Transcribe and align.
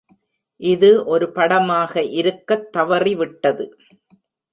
இது 0.61 1.05
ஒரு 1.05 1.31
படமாக 1.31 2.03
இருக்கத் 2.03 2.65
தவறிவிட்டது. 2.77 3.65